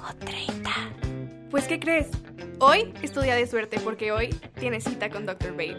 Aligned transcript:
O 0.00 0.14
30. 0.24 0.70
Pues, 1.50 1.66
¿qué 1.66 1.80
crees? 1.80 2.08
Hoy 2.60 2.92
es 3.02 3.12
tu 3.12 3.20
día 3.20 3.34
de 3.34 3.46
suerte 3.46 3.78
porque 3.80 4.12
hoy 4.12 4.28
tienes 4.58 4.84
cita 4.84 5.10
con 5.10 5.26
Dr. 5.26 5.52
Babe. 5.52 5.76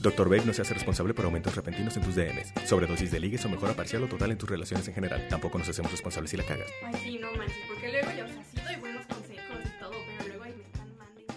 Dr. 0.00 0.28
Babe 0.28 0.42
no 0.44 0.52
se 0.52 0.60
hace 0.62 0.74
responsable 0.74 1.14
por 1.14 1.24
aumentos 1.24 1.56
repentinos 1.56 1.96
en 1.96 2.02
tus 2.02 2.14
DMs, 2.14 2.52
sobredosis 2.66 3.10
de 3.10 3.20
ligues 3.20 3.42
o 3.46 3.48
mejora 3.48 3.72
parcial 3.72 4.02
o 4.02 4.06
total 4.06 4.32
en 4.32 4.38
tus 4.38 4.50
relaciones 4.50 4.86
en 4.86 4.94
general. 4.94 5.26
Tampoco 5.28 5.58
nos 5.58 5.68
hacemos 5.68 5.90
responsables 5.90 6.30
si 6.30 6.36
la 6.36 6.44
cagas. 6.44 6.70
Ay, 6.84 6.94
sí, 7.02 7.18
no 7.18 7.32
manches, 7.32 7.56
porque 7.66 7.90
luego 7.90 8.10
yo, 8.10 8.26
o 8.26 8.28
sea, 8.28 8.44
sí 8.44 8.60
doy 8.62 8.76
buenos 8.76 9.06
consejos 9.06 9.56
y 9.64 9.80
todo, 9.80 9.92
pero 10.18 10.28
luego 10.28 10.44
ahí 10.44 10.54
me 10.54 10.64
están 10.64 10.96
mandando. 10.98 11.34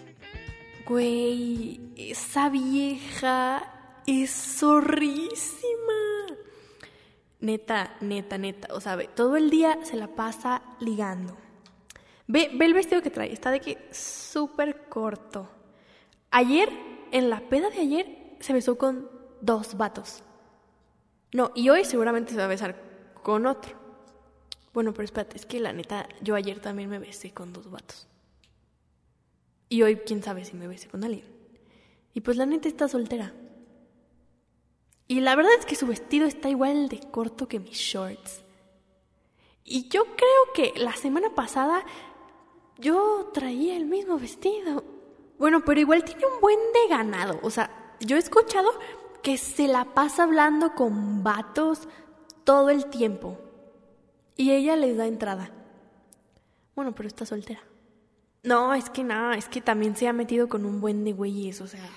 Güey, 0.86 1.80
esa 1.96 2.50
vieja 2.50 3.74
es 4.06 4.32
zorrísima. 4.32 5.77
Neta, 7.40 7.96
neta, 8.02 8.38
neta. 8.38 8.74
O 8.74 8.82
sea, 8.82 8.96
ve, 8.96 9.08
todo 9.08 9.38
el 9.38 9.50
día 9.50 9.80
se 9.84 9.96
la 9.96 10.08
pasa 10.08 10.62
ligando. 10.80 11.38
Ve, 12.28 12.52
ve 12.54 12.66
el 12.66 12.74
vestido 12.74 13.02
que 13.02 13.10
trae, 13.10 13.32
está 13.32 13.52
de 13.52 13.62
que 13.62 13.78
súper 13.92 14.90
corto. 14.90 15.50
Ayer, 16.32 16.70
en 17.12 17.30
la 17.30 17.42
peda 17.48 17.70
de 17.70 17.80
ayer, 17.80 18.38
se 18.40 18.54
besó 18.54 18.78
con 18.78 19.10
dos 19.42 19.78
vatos. 19.78 20.24
No, 21.34 21.52
y 21.56 21.70
hoy 21.70 21.86
seguramente 21.86 22.32
se 22.32 22.38
va 22.38 22.46
a 22.46 22.48
besar 22.48 22.76
con 23.24 23.46
otro. 23.46 23.76
Bueno, 24.74 24.94
pero 24.94 25.06
espérate, 25.06 25.38
es 25.38 25.46
que 25.46 25.60
la 25.60 25.74
neta, 25.74 26.08
yo 26.22 26.36
ayer 26.36 26.60
también 26.60 26.90
me 26.90 27.00
besé 27.00 27.34
con 27.34 27.54
dos 27.54 27.70
vatos. 27.70 28.08
Y 29.70 29.82
hoy, 29.82 29.98
quién 29.98 30.24
sabe 30.24 30.46
si 30.46 30.56
me 30.56 30.68
besé 30.68 30.88
con 30.88 31.04
alguien. 31.04 31.26
Y 32.14 32.22
pues 32.22 32.38
la 32.38 32.46
neta 32.46 32.68
está 32.68 32.88
soltera. 32.88 33.34
Y 35.08 35.22
la 35.22 35.36
verdad 35.36 35.54
es 35.58 35.66
que 35.66 35.76
su 35.76 35.88
vestido 35.88 36.28
está 36.28 36.50
igual 36.50 36.90
de 36.90 37.00
corto 37.00 37.48
que 37.48 37.60
mis 37.60 37.78
shorts. 37.78 38.44
Y 39.64 39.88
yo 39.90 40.04
creo 40.04 40.54
que 40.54 40.80
la 40.80 40.94
semana 40.94 41.34
pasada 41.36 41.86
yo 42.78 43.30
traía 43.34 43.76
el 43.76 43.86
mismo 43.86 44.18
vestido. 44.18 44.84
Bueno, 45.38 45.64
pero 45.66 45.80
igual 45.80 46.04
tiene 46.04 46.26
un 46.26 46.42
buen 46.42 46.58
de 46.74 46.90
ganado. 46.90 47.40
O 47.44 47.50
sea, 47.50 47.96
yo 48.00 48.16
he 48.16 48.20
escuchado 48.20 48.70
que 49.22 49.38
se 49.38 49.68
la 49.68 49.94
pasa 49.94 50.24
hablando 50.24 50.74
con 50.74 51.24
vatos 51.24 51.88
todo 52.44 52.70
el 52.70 52.86
tiempo. 52.88 53.38
Y 54.36 54.52
ella 54.52 54.76
les 54.76 54.98
da 54.98 55.08
entrada. 55.08 55.52
Bueno, 56.76 56.94
pero 56.94 57.08
está 57.08 57.26
soltera. 57.26 57.62
No, 58.44 58.74
es 58.74 58.90
que 58.90 59.04
nada, 59.04 59.36
es 59.36 59.50
que 59.50 59.62
también 59.62 59.96
se 59.96 60.08
ha 60.08 60.14
metido 60.14 60.48
con 60.48 60.66
un 60.66 60.80
buen 60.80 61.04
de 61.04 61.12
güeyes, 61.12 61.60
o 61.60 61.68
sea. 61.68 61.90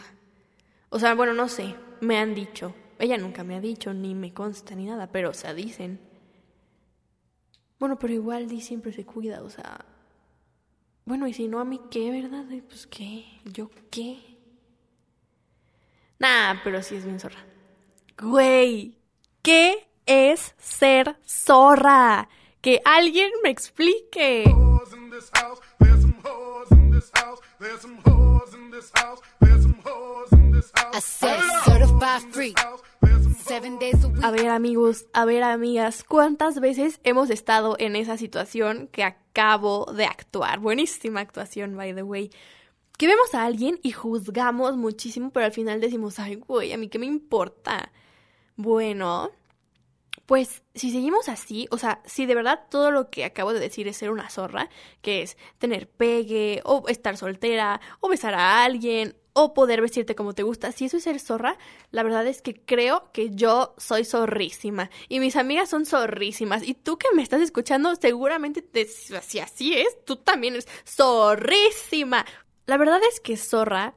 O 0.89 0.98
sea, 0.98 1.14
bueno, 1.14 1.34
no 1.34 1.48
sé, 1.48 1.77
me 2.00 2.19
han 2.19 2.34
dicho. 2.34 2.74
Ella 3.00 3.16
nunca 3.16 3.44
me 3.44 3.56
ha 3.56 3.60
dicho, 3.60 3.94
ni 3.94 4.14
me 4.14 4.32
consta, 4.32 4.74
ni 4.74 4.84
nada, 4.84 5.10
pero 5.10 5.30
o 5.30 5.34
sea, 5.34 5.54
dicen. 5.54 5.98
Bueno, 7.78 7.98
pero 7.98 8.12
igual 8.12 8.46
Di 8.46 8.60
siempre 8.60 8.92
se 8.92 9.06
cuida, 9.06 9.42
o 9.42 9.48
sea. 9.48 9.86
Bueno, 11.06 11.26
y 11.26 11.32
si 11.32 11.48
no, 11.48 11.60
a 11.60 11.64
mí 11.64 11.80
qué, 11.90 12.10
¿verdad? 12.10 12.44
Pues 12.68 12.86
qué, 12.86 13.24
yo 13.44 13.70
qué. 13.90 14.18
Nah, 16.18 16.56
pero 16.62 16.82
sí 16.82 16.96
es 16.96 17.04
bien 17.06 17.18
zorra. 17.18 17.42
Güey, 18.20 18.98
¿qué 19.40 19.89
es 20.05 20.55
ser 20.58 21.16
zorra? 21.24 22.28
Que 22.60 22.83
alguien 22.84 23.30
me 23.42 23.48
explique. 23.48 24.44
This 28.80 28.91
house. 28.95 29.20
There's 29.41 29.63
some 29.63 29.77
in 30.33 30.52
this 30.52 30.70
house. 30.74 30.96
I 30.96 31.01
said 31.01 31.41
certified. 31.64 32.55
A 34.23 34.30
ver 34.30 34.48
amigos, 34.48 35.07
a 35.13 35.24
ver 35.24 35.42
amigas, 35.42 36.05
¿cuántas 36.05 36.61
veces 36.61 37.01
hemos 37.02 37.30
estado 37.30 37.77
en 37.79 37.96
esa 37.96 38.17
situación 38.17 38.89
que 38.92 39.02
acabo 39.02 39.86
de 39.92 40.05
actuar? 40.05 40.61
Buenísima 40.61 41.20
actuación, 41.20 41.77
by 41.77 41.95
the 41.95 42.02
way. 42.02 42.30
Que 42.96 43.07
vemos 43.07 43.35
a 43.35 43.45
alguien 43.45 43.80
y 43.83 43.90
juzgamos 43.90 44.77
muchísimo, 44.77 45.30
pero 45.30 45.46
al 45.46 45.52
final 45.52 45.80
decimos, 45.80 46.19
ay, 46.19 46.36
güey, 46.36 46.73
a 46.73 46.79
mí 46.79 46.89
qué 46.89 46.98
me 46.98 47.07
importa. 47.07 47.90
Bueno, 48.57 49.30
pues 50.30 50.63
si 50.77 50.92
seguimos 50.92 51.29
así, 51.29 51.67
o 51.73 51.77
sea, 51.77 52.01
si 52.05 52.24
de 52.24 52.36
verdad 52.36 52.61
todo 52.70 52.92
lo 52.92 53.11
que 53.11 53.24
acabo 53.24 53.52
de 53.52 53.58
decir 53.58 53.89
es 53.89 53.96
ser 53.96 54.13
una 54.13 54.30
zorra, 54.30 54.68
que 55.02 55.23
es 55.23 55.36
tener 55.58 55.89
pegue, 55.89 56.63
o 56.64 56.85
estar 56.86 57.17
soltera, 57.17 57.80
o 57.98 58.08
besar 58.08 58.35
a 58.35 58.63
alguien, 58.63 59.17
o 59.33 59.55
poder 59.55 59.80
vestirte 59.80 60.14
como 60.14 60.33
te 60.33 60.45
gusta, 60.45 60.70
si 60.70 60.85
eso 60.85 60.98
es 60.98 61.02
ser 61.02 61.19
zorra, 61.19 61.58
la 61.90 62.05
verdad 62.05 62.24
es 62.29 62.42
que 62.42 62.55
creo 62.55 63.11
que 63.11 63.30
yo 63.30 63.74
soy 63.77 64.05
zorrísima. 64.05 64.89
Y 65.08 65.19
mis 65.19 65.35
amigas 65.35 65.69
son 65.69 65.85
zorrísimas. 65.85 66.63
Y 66.63 66.74
tú 66.74 66.96
que 66.96 67.08
me 67.13 67.24
estás 67.24 67.40
escuchando, 67.40 67.96
seguramente 67.96 68.63
te, 68.63 68.86
si 68.86 69.40
así 69.40 69.74
es, 69.74 70.05
tú 70.05 70.14
también 70.14 70.55
eres 70.55 70.69
zorrísima. 70.86 72.24
La 72.67 72.77
verdad 72.77 73.01
es 73.13 73.19
que 73.19 73.36
zorra 73.36 73.96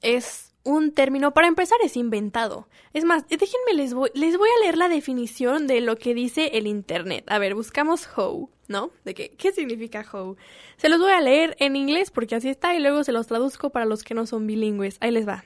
es 0.00 0.47
un 0.68 0.92
término, 0.92 1.32
para 1.32 1.48
empezar, 1.48 1.78
es 1.82 1.96
inventado. 1.96 2.68
Es 2.92 3.04
más, 3.04 3.26
déjenme, 3.26 3.72
les 3.74 3.94
voy, 3.94 4.10
les 4.12 4.36
voy 4.36 4.48
a 4.48 4.60
leer 4.60 4.76
la 4.76 4.88
definición 4.88 5.66
de 5.66 5.80
lo 5.80 5.96
que 5.96 6.12
dice 6.12 6.50
el 6.58 6.66
Internet. 6.66 7.24
A 7.28 7.38
ver, 7.38 7.54
buscamos 7.54 8.06
hoe, 8.16 8.48
¿no? 8.68 8.90
¿De 9.04 9.14
qué, 9.14 9.30
qué 9.30 9.50
significa 9.52 10.04
hoe? 10.12 10.36
Se 10.76 10.90
los 10.90 11.00
voy 11.00 11.12
a 11.12 11.22
leer 11.22 11.56
en 11.58 11.74
inglés 11.74 12.10
porque 12.10 12.34
así 12.34 12.50
está 12.50 12.74
y 12.74 12.80
luego 12.80 13.02
se 13.02 13.12
los 13.12 13.26
traduzco 13.26 13.70
para 13.70 13.86
los 13.86 14.04
que 14.04 14.12
no 14.12 14.26
son 14.26 14.46
bilingües. 14.46 14.98
Ahí 15.00 15.10
les 15.10 15.26
va. 15.26 15.42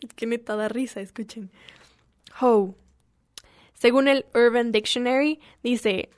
es 0.00 0.14
que 0.16 0.26
neta 0.26 0.56
da 0.56 0.68
risa, 0.68 1.02
escuchen. 1.02 1.50
Hoe. 2.40 2.74
Según 3.74 4.08
el 4.08 4.24
Urban 4.34 4.72
Dictionary, 4.72 5.38
dice, 5.62 6.08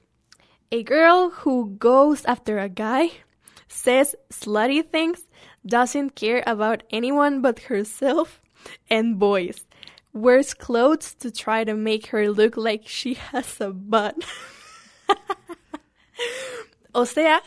a 0.70 0.76
girl 0.76 1.32
who 1.44 1.76
goes 1.81 2.25
after 2.25 2.60
a 2.60 2.69
guy 2.69 3.10
says 3.66 4.16
slutty 4.31 4.82
things, 4.82 5.28
doesn't 5.64 6.14
care 6.14 6.42
about 6.46 6.82
anyone 6.90 7.40
but 7.40 7.60
herself 7.68 8.40
and 8.90 9.18
boys, 9.18 9.66
wears 10.12 10.54
clothes 10.54 11.14
to 11.14 11.30
try 11.30 11.64
to 11.64 11.74
make 11.74 12.06
her 12.08 12.30
look 12.30 12.56
like 12.56 12.86
she 12.86 13.14
has 13.14 13.60
a 13.60 13.70
butt. 13.70 14.16
o 16.94 17.04
sea, 17.06 17.42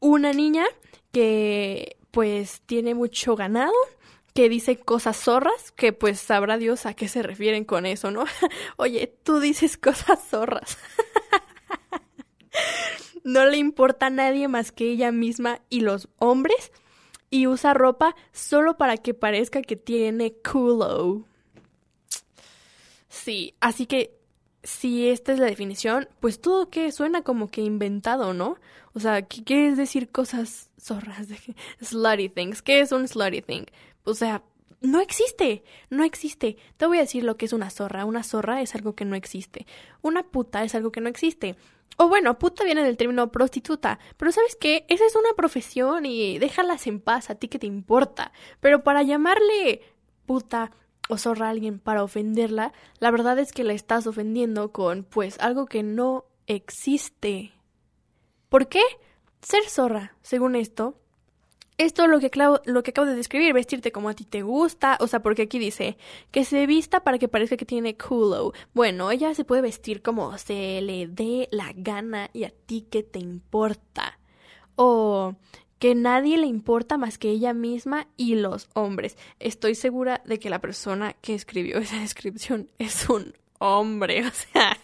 una 0.00 0.32
niña 0.32 0.64
que 1.12 1.96
pues 2.10 2.60
tiene 2.66 2.94
mucho 2.94 3.36
ganado, 3.36 3.72
que 4.34 4.48
dice 4.48 4.78
cosas 4.78 5.16
zorras, 5.16 5.72
que 5.72 5.92
pues 5.92 6.20
sabrá 6.20 6.58
Dios 6.58 6.86
a 6.86 6.94
qué 6.94 7.08
se 7.08 7.22
refieren 7.22 7.64
con 7.64 7.86
eso, 7.86 8.10
¿no? 8.10 8.24
Oye, 8.76 9.14
tú 9.22 9.40
dices 9.40 9.76
cosas 9.78 10.20
zorras. 10.28 10.78
no 13.24 13.44
le 13.46 13.56
importa 13.58 14.06
a 14.06 14.10
nadie 14.10 14.48
más 14.48 14.72
que 14.72 14.90
ella 14.90 15.12
misma 15.12 15.60
y 15.68 15.80
los 15.80 16.08
hombres 16.18 16.72
y 17.30 17.46
usa 17.46 17.74
ropa 17.74 18.14
solo 18.32 18.76
para 18.76 18.96
que 18.96 19.14
parezca 19.14 19.62
que 19.62 19.76
tiene 19.76 20.32
culo. 20.32 21.24
Sí, 23.08 23.54
así 23.60 23.86
que 23.86 24.18
si 24.62 25.08
esta 25.08 25.32
es 25.32 25.38
la 25.38 25.46
definición, 25.46 26.08
pues 26.20 26.40
todo 26.40 26.68
que 26.70 26.92
suena 26.92 27.22
como 27.22 27.48
que 27.48 27.62
inventado, 27.62 28.34
¿no? 28.34 28.56
O 28.92 29.00
sea, 29.00 29.22
¿qué 29.22 29.44
quiere 29.44 29.74
decir 29.74 30.10
cosas 30.10 30.70
zorras? 30.80 31.28
De 31.28 31.38
slutty 31.80 32.28
things. 32.28 32.62
¿Qué 32.62 32.80
es 32.80 32.92
un 32.92 33.06
slutty 33.06 33.42
thing? 33.42 33.64
O 34.04 34.14
sea, 34.14 34.42
no 34.80 35.00
existe, 35.00 35.62
no 35.90 36.04
existe. 36.04 36.56
Te 36.76 36.86
voy 36.86 36.98
a 36.98 37.02
decir 37.02 37.24
lo 37.24 37.36
que 37.36 37.46
es 37.46 37.52
una 37.52 37.70
zorra. 37.70 38.04
Una 38.04 38.22
zorra 38.22 38.60
es 38.62 38.74
algo 38.74 38.94
que 38.94 39.04
no 39.04 39.16
existe. 39.16 39.66
Una 40.02 40.22
puta 40.22 40.64
es 40.64 40.74
algo 40.74 40.92
que 40.92 41.00
no 41.00 41.08
existe. 41.08 41.56
O 41.96 42.08
bueno, 42.08 42.38
puta 42.38 42.64
viene 42.64 42.82
del 42.84 42.96
término 42.96 43.32
prostituta. 43.32 43.98
Pero 44.16 44.30
¿sabes 44.30 44.56
qué? 44.56 44.84
Esa 44.88 45.04
es 45.04 45.16
una 45.16 45.32
profesión 45.36 46.06
y 46.06 46.38
déjalas 46.38 46.86
en 46.86 47.00
paz, 47.00 47.30
a 47.30 47.34
ti 47.34 47.48
que 47.48 47.58
te 47.58 47.66
importa. 47.66 48.32
Pero 48.60 48.84
para 48.84 49.02
llamarle 49.02 49.82
puta 50.26 50.70
o 51.08 51.16
zorra 51.16 51.46
a 51.46 51.50
alguien 51.50 51.78
para 51.80 52.04
ofenderla, 52.04 52.72
la 53.00 53.10
verdad 53.10 53.38
es 53.38 53.52
que 53.52 53.64
la 53.64 53.72
estás 53.72 54.06
ofendiendo 54.06 54.72
con, 54.72 55.04
pues, 55.04 55.40
algo 55.40 55.66
que 55.66 55.82
no 55.82 56.26
existe. 56.46 57.52
¿Por 58.48 58.68
qué? 58.68 58.82
Ser 59.40 59.64
zorra, 59.68 60.16
según 60.22 60.54
esto, 60.54 61.00
esto 61.78 62.08
lo 62.08 62.18
que, 62.18 62.30
lo 62.64 62.82
que 62.82 62.90
acabo 62.90 63.06
de 63.06 63.14
describir, 63.14 63.52
vestirte 63.52 63.92
como 63.92 64.08
a 64.08 64.14
ti 64.14 64.24
te 64.24 64.42
gusta, 64.42 64.98
o 65.00 65.06
sea, 65.06 65.22
porque 65.22 65.42
aquí 65.42 65.58
dice 65.58 65.96
que 66.32 66.44
se 66.44 66.66
vista 66.66 67.00
para 67.00 67.18
que 67.18 67.28
parezca 67.28 67.56
que 67.56 67.64
tiene 67.64 67.96
culo. 67.96 68.52
Bueno, 68.74 69.10
ella 69.10 69.34
se 69.34 69.44
puede 69.44 69.62
vestir 69.62 70.02
como 70.02 70.36
se 70.38 70.80
le 70.82 71.06
dé 71.06 71.48
la 71.52 71.72
gana 71.74 72.30
y 72.32 72.44
a 72.44 72.50
ti 72.50 72.86
qué 72.90 73.04
te 73.04 73.20
importa. 73.20 74.18
O 74.74 75.36
que 75.78 75.94
nadie 75.94 76.36
le 76.38 76.46
importa 76.46 76.98
más 76.98 77.18
que 77.18 77.30
ella 77.30 77.54
misma 77.54 78.08
y 78.16 78.34
los 78.34 78.68
hombres. 78.74 79.16
Estoy 79.38 79.74
segura 79.76 80.22
de 80.26 80.38
que 80.38 80.50
la 80.50 80.60
persona 80.60 81.12
que 81.14 81.34
escribió 81.34 81.78
esa 81.78 82.00
descripción 82.00 82.68
es 82.78 83.08
un 83.08 83.34
hombre, 83.58 84.26
o 84.26 84.30
sea, 84.30 84.78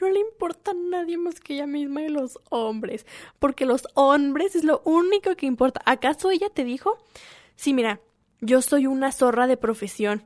no 0.00 0.08
le 0.08 0.20
importa 0.20 0.72
a 0.72 0.74
nadie 0.74 1.16
más 1.16 1.40
que 1.40 1.54
ella 1.54 1.66
misma 1.66 2.02
y 2.02 2.08
los 2.08 2.38
hombres, 2.50 3.06
porque 3.38 3.66
los 3.66 3.86
hombres 3.94 4.56
es 4.56 4.64
lo 4.64 4.82
único 4.84 5.36
que 5.36 5.46
importa. 5.46 5.80
¿Acaso 5.84 6.30
ella 6.30 6.50
te 6.50 6.64
dijo? 6.64 6.98
Sí, 7.56 7.74
mira, 7.74 8.00
yo 8.40 8.62
soy 8.62 8.86
una 8.86 9.12
zorra 9.12 9.46
de 9.46 9.56
profesión 9.56 10.24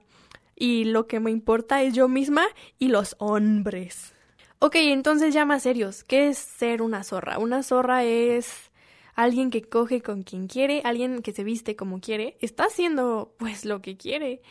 y 0.56 0.84
lo 0.84 1.06
que 1.06 1.20
me 1.20 1.30
importa 1.30 1.82
es 1.82 1.94
yo 1.94 2.08
misma 2.08 2.46
y 2.78 2.88
los 2.88 3.16
hombres. 3.18 4.14
Ok, 4.60 4.76
entonces 4.76 5.34
ya 5.34 5.44
más 5.44 5.62
serios, 5.62 6.04
¿qué 6.04 6.28
es 6.28 6.38
ser 6.38 6.80
una 6.80 7.04
zorra? 7.04 7.38
Una 7.38 7.62
zorra 7.62 8.04
es 8.04 8.70
alguien 9.14 9.50
que 9.50 9.62
coge 9.62 10.00
con 10.00 10.22
quien 10.22 10.46
quiere, 10.46 10.80
alguien 10.84 11.22
que 11.22 11.32
se 11.32 11.44
viste 11.44 11.76
como 11.76 12.00
quiere, 12.00 12.36
está 12.40 12.64
haciendo 12.64 13.34
pues 13.38 13.64
lo 13.64 13.82
que 13.82 13.96
quiere 13.96 14.42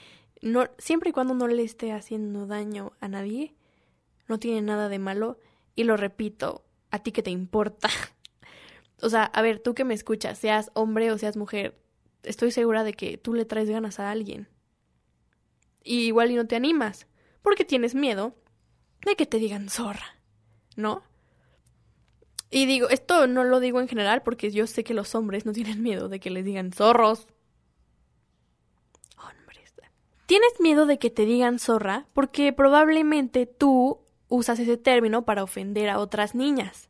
no, 0.43 0.69
siempre 0.77 1.09
y 1.09 1.13
cuando 1.13 1.33
no 1.33 1.47
le 1.47 1.63
esté 1.63 1.93
haciendo 1.93 2.45
daño 2.45 2.91
a 2.99 3.07
nadie, 3.07 3.55
no 4.27 4.39
tiene 4.39 4.61
nada 4.61 4.89
de 4.89 4.99
malo. 4.99 5.39
Y 5.73 5.85
lo 5.85 5.95
repito, 5.95 6.65
a 6.91 6.99
ti 6.99 7.13
que 7.13 7.23
te 7.23 7.31
importa. 7.31 7.89
o 9.01 9.09
sea, 9.09 9.23
a 9.23 9.41
ver, 9.41 9.59
tú 9.59 9.73
que 9.73 9.85
me 9.85 9.93
escuchas, 9.93 10.37
seas 10.37 10.69
hombre 10.73 11.11
o 11.11 11.17
seas 11.17 11.37
mujer, 11.37 11.79
estoy 12.23 12.51
segura 12.51 12.83
de 12.83 12.93
que 12.93 13.17
tú 13.17 13.33
le 13.33 13.45
traes 13.45 13.69
ganas 13.69 14.01
a 14.01 14.11
alguien. 14.11 14.49
Y 15.81 16.07
igual 16.07 16.31
y 16.31 16.35
no 16.35 16.45
te 16.45 16.57
animas, 16.57 17.07
porque 17.41 17.63
tienes 17.63 17.95
miedo 17.95 18.35
de 19.05 19.15
que 19.15 19.25
te 19.25 19.39
digan 19.39 19.69
zorra, 19.69 20.17
¿no? 20.75 21.03
Y 22.49 22.65
digo, 22.65 22.89
esto 22.89 23.27
no 23.27 23.45
lo 23.45 23.61
digo 23.61 23.79
en 23.79 23.87
general 23.87 24.23
porque 24.23 24.51
yo 24.51 24.67
sé 24.67 24.83
que 24.83 24.93
los 24.93 25.15
hombres 25.15 25.45
no 25.45 25.53
tienen 25.53 25.81
miedo 25.81 26.09
de 26.09 26.19
que 26.19 26.29
les 26.29 26.43
digan 26.43 26.73
zorros, 26.73 27.27
Tienes 30.25 30.59
miedo 30.59 30.85
de 30.85 30.99
que 30.99 31.09
te 31.09 31.25
digan 31.25 31.59
zorra 31.59 32.07
porque 32.13 32.53
probablemente 32.53 33.45
tú 33.45 33.99
usas 34.29 34.59
ese 34.59 34.77
término 34.77 35.25
para 35.25 35.43
ofender 35.43 35.89
a 35.89 35.99
otras 35.99 36.33
niñas. 36.33 36.89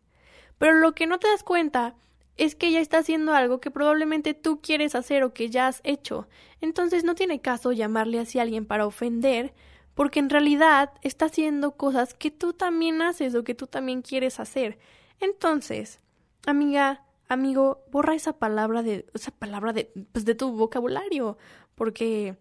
Pero 0.57 0.75
lo 0.75 0.93
que 0.93 1.07
no 1.07 1.19
te 1.19 1.27
das 1.27 1.43
cuenta 1.43 1.95
es 2.37 2.55
que 2.55 2.67
ella 2.67 2.79
está 2.79 2.99
haciendo 2.99 3.33
algo 3.33 3.59
que 3.59 3.71
probablemente 3.71 4.33
tú 4.33 4.61
quieres 4.61 4.95
hacer 4.95 5.23
o 5.23 5.33
que 5.33 5.49
ya 5.49 5.67
has 5.67 5.81
hecho. 5.83 6.27
Entonces 6.61 7.03
no 7.03 7.15
tiene 7.15 7.41
caso 7.41 7.71
llamarle 7.71 8.19
así 8.19 8.39
a 8.39 8.43
alguien 8.43 8.65
para 8.65 8.85
ofender, 8.85 9.53
porque 9.93 10.19
en 10.19 10.29
realidad 10.29 10.91
está 11.01 11.25
haciendo 11.25 11.75
cosas 11.75 12.13
que 12.13 12.31
tú 12.31 12.53
también 12.53 13.01
haces 13.01 13.35
o 13.35 13.43
que 13.43 13.55
tú 13.55 13.67
también 13.67 14.01
quieres 14.01 14.39
hacer. 14.39 14.79
Entonces, 15.19 15.99
amiga, 16.45 17.03
amigo, 17.27 17.83
borra 17.91 18.15
esa 18.15 18.33
palabra 18.33 18.81
de 18.81 19.05
esa 19.13 19.31
palabra 19.31 19.73
de 19.73 19.91
pues 20.11 20.25
de 20.25 20.35
tu 20.35 20.51
vocabulario, 20.51 21.37
porque 21.75 22.37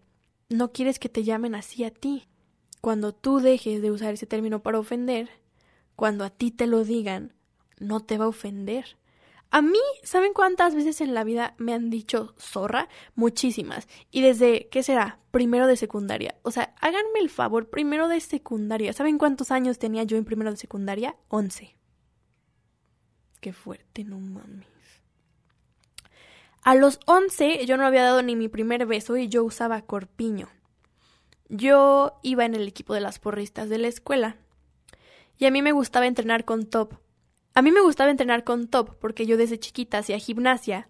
no 0.49 0.71
quieres 0.71 0.99
que 0.99 1.09
te 1.09 1.23
llamen 1.23 1.55
así 1.55 1.83
a 1.83 1.91
ti. 1.91 2.27
Cuando 2.81 3.13
tú 3.13 3.39
dejes 3.39 3.81
de 3.81 3.91
usar 3.91 4.13
ese 4.13 4.25
término 4.25 4.61
para 4.61 4.79
ofender, 4.79 5.29
cuando 5.95 6.23
a 6.25 6.29
ti 6.29 6.51
te 6.51 6.67
lo 6.67 6.83
digan, 6.83 7.33
no 7.79 8.01
te 8.01 8.17
va 8.17 8.25
a 8.25 8.29
ofender. 8.29 8.97
A 9.51 9.61
mí, 9.61 9.79
¿saben 10.01 10.33
cuántas 10.33 10.73
veces 10.73 10.99
en 10.99 11.13
la 11.13 11.23
vida 11.23 11.53
me 11.59 11.73
han 11.73 11.91
dicho 11.91 12.33
zorra? 12.39 12.89
Muchísimas. 13.13 13.87
Y 14.09 14.21
desde, 14.21 14.67
¿qué 14.69 14.81
será? 14.81 15.19
Primero 15.29 15.67
de 15.67 15.77
secundaria. 15.77 16.39
O 16.41 16.49
sea, 16.49 16.73
háganme 16.81 17.19
el 17.19 17.29
favor, 17.29 17.69
primero 17.69 18.07
de 18.07 18.19
secundaria. 18.19 18.93
¿Saben 18.93 19.19
cuántos 19.19 19.51
años 19.51 19.77
tenía 19.77 20.03
yo 20.03 20.17
en 20.17 20.25
primero 20.25 20.49
de 20.49 20.57
secundaria? 20.57 21.15
Once. 21.27 21.77
Qué 23.41 23.53
fuerte, 23.53 24.03
no 24.03 24.19
mames. 24.19 24.72
A 26.65 26.75
los 26.75 27.01
11 27.07 27.65
yo 27.65 27.75
no 27.75 27.85
había 27.85 28.03
dado 28.03 28.23
ni 28.23 28.37
mi 28.37 28.47
primer 28.47 28.85
beso 28.85 29.17
y 29.17 29.27
yo 29.27 29.43
usaba 29.43 29.81
corpiño. 29.81 30.47
Yo 31.49 32.19
iba 32.23 32.45
en 32.45 32.55
el 32.55 32.65
equipo 32.69 32.93
de 32.93 33.01
las 33.01 33.19
porristas 33.19 33.67
de 33.67 33.77
la 33.77 33.89
escuela. 33.89 34.37
Y 35.37 35.45
a 35.45 35.51
mí 35.51 35.61
me 35.61 35.73
gustaba 35.73 36.07
entrenar 36.07 36.45
con 36.45 36.65
top. 36.65 36.93
A 37.53 37.61
mí 37.61 37.71
me 37.71 37.81
gustaba 37.81 38.11
entrenar 38.11 38.45
con 38.45 38.69
top 38.69 38.97
porque 39.01 39.25
yo 39.25 39.35
desde 39.35 39.59
chiquita 39.59 39.97
hacía 39.97 40.17
gimnasia. 40.19 40.87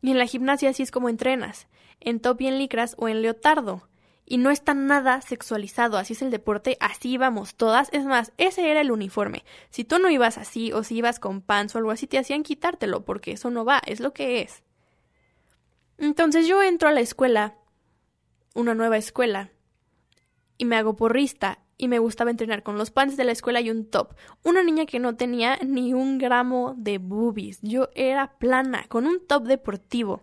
Y 0.00 0.12
en 0.12 0.18
la 0.18 0.26
gimnasia 0.26 0.70
así 0.70 0.84
es 0.84 0.92
como 0.92 1.08
entrenas, 1.08 1.66
en 1.98 2.20
top 2.20 2.42
y 2.42 2.46
en 2.46 2.58
licras 2.58 2.94
o 2.96 3.08
en 3.08 3.20
leotardo. 3.20 3.88
Y 4.24 4.38
no 4.38 4.52
está 4.52 4.74
nada 4.74 5.22
sexualizado, 5.22 5.98
así 5.98 6.12
es 6.12 6.22
el 6.22 6.30
deporte, 6.30 6.76
así 6.78 7.10
íbamos 7.10 7.56
todas. 7.56 7.88
Es 7.92 8.04
más, 8.04 8.32
ese 8.38 8.70
era 8.70 8.80
el 8.80 8.92
uniforme. 8.92 9.44
Si 9.70 9.82
tú 9.82 9.98
no 9.98 10.08
ibas 10.08 10.38
así 10.38 10.72
o 10.72 10.84
si 10.84 10.98
ibas 10.98 11.18
con 11.18 11.42
pants 11.42 11.74
o 11.74 11.78
algo 11.78 11.90
así, 11.90 12.06
te 12.06 12.16
hacían 12.16 12.44
quitártelo 12.44 13.04
porque 13.04 13.32
eso 13.32 13.50
no 13.50 13.64
va, 13.64 13.82
es 13.84 13.98
lo 13.98 14.12
que 14.12 14.42
es. 14.42 14.62
Entonces 16.00 16.48
yo 16.48 16.62
entro 16.62 16.88
a 16.88 16.92
la 16.92 17.00
escuela, 17.00 17.58
una 18.54 18.74
nueva 18.74 18.96
escuela, 18.96 19.52
y 20.56 20.64
me 20.64 20.76
hago 20.76 20.96
porrista 20.96 21.62
y 21.76 21.88
me 21.88 21.98
gustaba 21.98 22.30
entrenar 22.30 22.62
con 22.62 22.78
los 22.78 22.90
pants 22.90 23.16
de 23.16 23.24
la 23.24 23.32
escuela 23.32 23.60
y 23.60 23.70
un 23.70 23.84
top. 23.88 24.14
Una 24.42 24.62
niña 24.62 24.86
que 24.86 24.98
no 24.98 25.16
tenía 25.16 25.58
ni 25.64 25.92
un 25.94 26.18
gramo 26.18 26.74
de 26.76 26.98
boobies. 26.98 27.58
Yo 27.62 27.88
era 27.94 28.38
plana, 28.38 28.84
con 28.88 29.06
un 29.06 29.26
top 29.26 29.44
deportivo. 29.44 30.22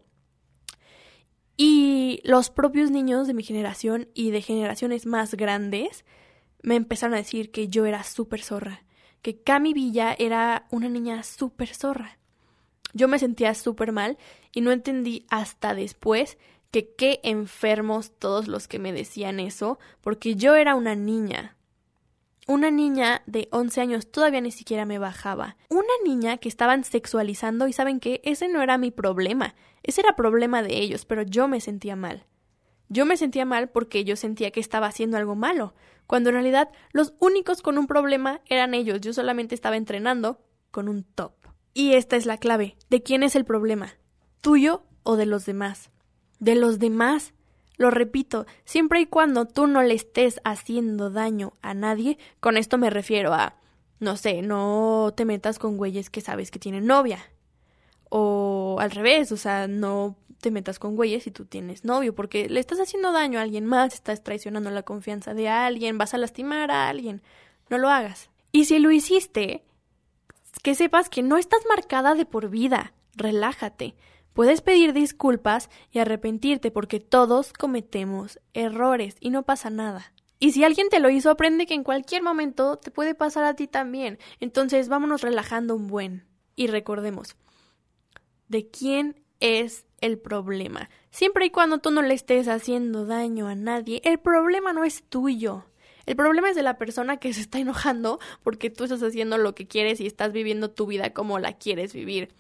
Y 1.57 2.21
los 2.23 2.50
propios 2.50 2.91
niños 2.91 3.27
de 3.27 3.33
mi 3.33 3.44
generación 3.44 4.09
y 4.13 4.31
de 4.31 4.41
generaciones 4.41 5.06
más 5.06 5.35
grandes 5.35 6.06
me 6.62 6.75
empezaron 6.75 7.13
a 7.13 7.18
decir 7.18 7.51
que 7.51 7.68
yo 7.68 7.85
era 7.85 8.03
súper 8.03 8.41
zorra, 8.41 8.83
que 9.21 9.41
Cami 9.41 9.73
Villa 9.73 10.15
era 10.18 10.68
una 10.71 10.89
niña 10.89 11.23
súper 11.23 11.73
zorra. 11.73 12.19
Yo 12.94 13.07
me 13.07 13.19
sentía 13.19 13.53
súper 13.53 13.91
mal 13.91 14.18
y 14.57 14.62
no 14.62 14.71
entendí 14.71 15.27
hasta 15.30 15.75
después 15.75 16.39
que 16.71 16.89
qué 16.95 17.19
enfermos 17.21 18.13
todos 18.18 18.48
los 18.48 18.68
que 18.68 18.80
me 18.80 18.92
decían 18.92 19.39
eso, 19.39 19.77
porque 20.01 20.33
yo 20.33 20.56
era 20.56 20.74
una 20.74 20.95
niña. 20.95 21.56
Una 22.48 22.71
niña 22.71 23.21
de 23.27 23.50
11 23.51 23.81
años 23.81 24.12
todavía 24.12 24.42
ni 24.42 24.50
siquiera 24.50 24.86
me 24.86 24.98
bajaba. 24.98 25.57
Una 25.69 25.94
niña 26.04 26.38
que 26.38 26.50
estaban 26.50 26.83
sexualizando 26.86 27.68
y 27.68 27.74
saben 27.74 28.00
que 28.00 28.19
ese 28.24 28.48
no 28.48 28.63
era 28.63 28.80
mi 28.80 28.89
problema, 28.89 29.54
ese 29.83 30.01
era 30.01 30.15
problema 30.15 30.63
de 30.63 30.80
ellos, 30.80 31.06
pero 31.06 31.21
yo 31.21 31.48
me 31.48 31.62
sentía 31.62 31.95
mal. 31.95 32.25
Yo 32.89 33.06
me 33.06 33.15
sentía 33.15 33.45
mal 33.45 33.69
porque 33.69 34.06
yo 34.06 34.15
sentía 34.15 34.50
que 34.50 34.59
estaba 34.59 34.88
haciendo 34.88 35.18
algo 35.18 35.36
malo, 35.36 35.75
cuando 36.07 36.30
en 36.30 36.33
realidad 36.33 36.71
los 36.94 37.13
únicos 37.19 37.62
con 37.62 37.77
un 37.77 37.86
problema 37.86 38.42
eran 38.48 38.74
ellos, 38.74 39.01
yo 39.01 39.13
solamente 39.13 39.54
estaba 39.54 39.77
entrenando 39.77 40.42
con 40.71 40.89
un 40.89 41.04
top. 41.04 41.33
Y 41.75 41.94
esta 41.94 42.15
es 42.15 42.25
la 42.25 42.39
clave. 42.39 42.75
¿De 42.89 43.04
quién 43.04 43.21
es 43.21 43.36
el 43.36 43.45
problema? 43.45 43.94
¿Tuyo 44.47 44.81
o 45.04 45.18
de 45.18 45.25
los 45.25 45.45
demás? 45.45 45.89
De 46.39 46.56
los 46.56 46.80
demás. 46.80 47.33
Lo 47.75 47.92
repito, 47.92 48.45
siempre 48.63 49.01
y 49.01 49.06
cuando 49.06 49.44
tú 49.44 49.68
no 49.68 49.83
le 49.83 49.94
estés 49.94 50.39
haciendo 50.45 51.09
daño 51.09 51.51
a 51.61 51.73
nadie, 51.73 52.18
con 52.39 52.56
esto 52.56 52.77
me 52.77 52.89
refiero 52.89 53.33
a, 53.33 53.57
no 53.99 54.16
sé, 54.16 54.42
no 54.42 55.13
te 55.18 55.25
metas 55.25 55.59
con 55.59 55.75
güeyes 55.75 56.09
que 56.09 56.21
sabes 56.21 56.49
que 56.49 56.59
tienen 56.59 56.85
novia. 56.85 57.19
O 58.07 58.77
al 58.80 58.92
revés, 58.92 59.33
o 59.33 59.37
sea, 59.37 59.68
no 59.68 60.16
te 60.39 60.49
metas 60.49 60.80
con 60.80 60.95
güeyes 60.95 61.23
si 61.23 61.31
tú 61.31 61.44
tienes 61.44 61.83
novio, 61.83 62.16
porque 62.16 62.47
le 62.47 62.61
estás 62.61 62.80
haciendo 62.80 63.11
daño 63.11 63.39
a 63.39 63.42
alguien 63.42 63.66
más, 63.66 63.94
estás 63.94 64.23
traicionando 64.23 64.71
la 64.71 64.83
confianza 64.83 65.33
de 65.33 65.49
alguien, 65.49 65.97
vas 65.97 66.13
a 66.13 66.19
lastimar 66.19 66.71
a 66.71 66.87
alguien. 66.87 67.21
No 67.69 67.80
lo 67.80 67.89
hagas. 67.89 68.30
Y 68.54 68.63
si 68.63 68.80
lo 68.80 68.92
hiciste, 68.92 69.66
que 70.63 70.73
sepas 70.73 71.09
que 71.09 71.21
no 71.21 71.37
estás 71.37 71.59
marcada 71.68 72.16
de 72.16 72.25
por 72.25 72.47
vida. 72.49 72.94
Relájate. 73.13 73.95
Puedes 74.37 74.61
pedir 74.61 74.94
disculpas 74.94 75.67
y 75.91 75.97
arrepentirte 75.97 76.69
porque 76.69 76.99
todos 76.99 77.53
cometemos 77.53 78.39
errores 78.53 79.15
y 79.19 79.31
no 79.31 79.41
pasa 79.41 79.71
nada. 79.71 80.13
Y 80.37 80.51
si 80.51 80.63
alguien 80.63 80.89
te 80.89 80.99
lo 80.99 81.09
hizo, 81.09 81.31
aprende 81.31 81.65
que 81.65 81.73
en 81.73 81.83
cualquier 81.83 82.21
momento 82.21 82.77
te 82.77 82.91
puede 82.91 83.15
pasar 83.15 83.45
a 83.45 83.56
ti 83.56 83.65
también. 83.65 84.19
Entonces 84.39 84.89
vámonos 84.89 85.21
relajando 85.21 85.75
un 85.75 85.87
buen. 85.87 86.27
Y 86.56 86.67
recordemos, 86.67 87.35
¿de 88.47 88.69
quién 88.69 89.19
es 89.39 89.87
el 90.01 90.19
problema? 90.19 90.87
Siempre 91.09 91.47
y 91.47 91.49
cuando 91.49 91.79
tú 91.79 91.89
no 91.89 92.03
le 92.03 92.13
estés 92.13 92.47
haciendo 92.47 93.07
daño 93.07 93.47
a 93.47 93.56
nadie, 93.56 94.03
el 94.06 94.19
problema 94.19 94.71
no 94.71 94.83
es 94.83 95.01
tuyo. 95.01 95.65
El 96.06 96.15
problema 96.15 96.51
es 96.51 96.56
de 96.56 96.61
la 96.61 96.77
persona 96.77 97.17
que 97.17 97.33
se 97.33 97.41
está 97.41 97.57
enojando 97.57 98.19
porque 98.44 98.69
tú 98.69 98.83
estás 98.83 99.01
haciendo 99.01 99.39
lo 99.39 99.56
que 99.56 99.67
quieres 99.67 99.99
y 99.99 100.06
estás 100.06 100.31
viviendo 100.31 100.69
tu 100.69 100.85
vida 100.85 101.11
como 101.11 101.39
la 101.39 101.53
quieres 101.53 101.91
vivir. 101.91 102.35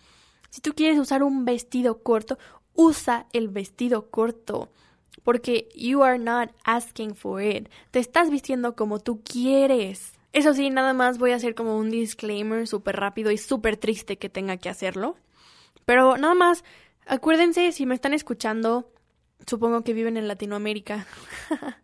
Si 0.49 0.61
tú 0.61 0.73
quieres 0.73 0.99
usar 0.99 1.23
un 1.23 1.45
vestido 1.45 2.03
corto, 2.03 2.37
usa 2.73 3.27
el 3.33 3.49
vestido 3.49 4.09
corto. 4.09 4.69
Porque 5.23 5.67
you 5.75 6.03
are 6.03 6.19
not 6.19 6.51
asking 6.63 7.15
for 7.15 7.41
it. 7.41 7.69
Te 7.91 7.99
estás 7.99 8.29
vistiendo 8.29 8.75
como 8.75 8.99
tú 8.99 9.21
quieres. 9.23 10.13
Eso 10.33 10.53
sí, 10.53 10.69
nada 10.69 10.93
más 10.93 11.17
voy 11.17 11.31
a 11.31 11.35
hacer 11.35 11.55
como 11.55 11.77
un 11.77 11.89
disclaimer 11.89 12.67
súper 12.67 12.95
rápido 12.95 13.31
y 13.31 13.37
súper 13.37 13.77
triste 13.77 14.17
que 14.17 14.29
tenga 14.29 14.57
que 14.57 14.69
hacerlo. 14.69 15.17
Pero 15.85 16.17
nada 16.17 16.35
más 16.35 16.63
Acuérdense, 17.07 17.71
si 17.71 17.85
me 17.85 17.95
están 17.95 18.13
escuchando, 18.13 18.91
supongo 19.45 19.83
que 19.83 19.93
viven 19.93 20.17
en 20.17 20.27
Latinoamérica. 20.27 21.07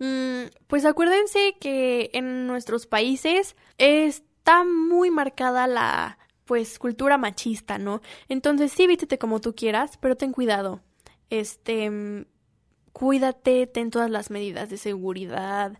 Mm, 0.00 0.46
pues 0.66 0.84
acuérdense 0.84 1.54
que 1.60 2.10
en 2.14 2.48
nuestros 2.48 2.84
países 2.88 3.54
está 3.78 4.64
muy 4.64 5.12
marcada 5.12 5.68
la 5.68 6.18
pues 6.44 6.78
cultura 6.78 7.18
machista, 7.18 7.78
¿no? 7.78 8.00
Entonces 8.28 8.72
sí 8.72 8.86
vístete 8.86 9.18
como 9.18 9.40
tú 9.40 9.54
quieras, 9.54 9.96
pero 9.98 10.16
ten 10.16 10.32
cuidado. 10.32 10.80
Este 11.30 11.90
mm, 11.90 12.26
cuídate, 12.92 13.66
ten 13.66 13.90
todas 13.90 14.10
las 14.10 14.30
medidas 14.30 14.68
de 14.70 14.76
seguridad. 14.76 15.78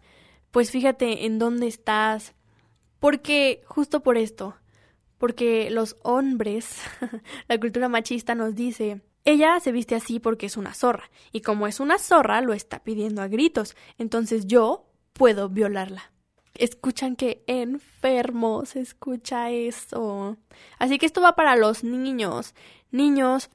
Pues 0.51 0.71
fíjate 0.71 1.27
en 1.27 1.39
dónde 1.39 1.67
estás. 1.67 2.35
Porque 2.99 3.63
justo 3.67 4.03
por 4.03 4.17
esto, 4.17 4.57
porque 5.19 5.71
los 5.71 5.97
hombres, 6.03 6.79
la 7.49 7.61
cultura 7.61 7.89
machista 7.91 8.35
nos 8.35 8.55
dice, 8.55 9.03
ella 9.27 9.61
se 9.61 9.73
viste 9.73 9.95
así 9.95 10.21
porque 10.21 10.47
es 10.47 10.57
una 10.57 10.73
zorra, 10.73 11.11
y 11.31 11.43
como 11.43 11.67
es 11.67 11.81
una 11.81 11.99
zorra, 11.99 12.41
lo 12.41 12.55
está 12.55 12.83
pidiendo 12.83 13.21
a 13.21 13.29
gritos, 13.29 13.77
entonces 13.99 14.47
yo 14.47 14.87
puedo 15.13 15.51
violarla. 15.51 16.14
Escuchan 16.55 17.17
que 17.17 17.43
enfermo 17.47 18.65
se 18.65 18.81
escucha 18.81 19.51
eso. 19.51 20.37
Así 20.79 20.99
que 20.99 21.07
esto 21.07 21.21
va 21.21 21.35
para 21.35 21.57
los 21.57 21.83
niños. 21.85 22.55
Niños, 22.91 23.51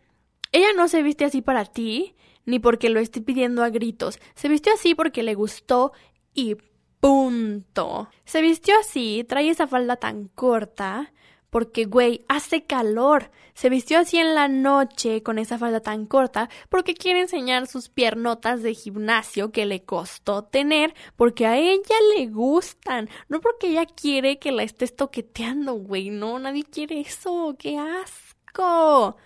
ella 0.51 0.73
no 0.75 0.87
se 0.87 1.01
viste 1.03 1.25
así 1.25 1.41
para 1.41 1.65
ti, 1.65 2.15
ni 2.45 2.59
porque 2.59 2.89
lo 2.89 2.99
esté 2.99 3.21
pidiendo 3.21 3.63
a 3.63 3.69
gritos. 3.69 4.19
Se 4.35 4.49
vistió 4.49 4.73
así 4.73 4.95
porque 4.95 5.23
le 5.23 5.35
gustó 5.35 5.93
y 6.33 6.57
punto. 6.99 8.09
Se 8.25 8.41
vistió 8.41 8.75
así, 8.79 9.25
trae 9.27 9.49
esa 9.49 9.67
falda 9.67 9.95
tan 9.95 10.27
corta, 10.27 11.13
porque, 11.49 11.85
güey, 11.85 12.25
hace 12.27 12.63
calor. 12.65 13.31
Se 13.53 13.69
vistió 13.69 13.99
así 13.99 14.17
en 14.17 14.35
la 14.35 14.47
noche 14.47 15.21
con 15.23 15.37
esa 15.37 15.57
falda 15.57 15.81
tan 15.81 16.05
corta 16.05 16.49
porque 16.69 16.93
quiere 16.93 17.21
enseñar 17.21 17.67
sus 17.67 17.89
piernotas 17.89 18.63
de 18.63 18.73
gimnasio 18.73 19.51
que 19.51 19.65
le 19.65 19.83
costó 19.83 20.43
tener 20.43 20.93
porque 21.15 21.45
a 21.45 21.57
ella 21.57 21.95
le 22.15 22.27
gustan. 22.27 23.09
No 23.27 23.41
porque 23.41 23.67
ella 23.67 23.85
quiere 23.85 24.39
que 24.39 24.51
la 24.51 24.63
estés 24.63 24.95
toqueteando, 24.95 25.73
güey. 25.73 26.09
No, 26.09 26.39
nadie 26.39 26.63
quiere 26.63 27.01
eso. 27.01 27.55
¡Qué 27.59 27.77
asco! 27.77 29.17